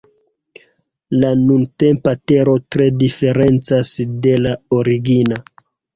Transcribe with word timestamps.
La 1.23 1.29
nuntempa 1.41 2.13
Tero 2.31 2.55
tre 2.77 2.87
diferencas 3.05 3.93
de 4.27 4.37
la 4.47 4.55
origina. 4.79 5.43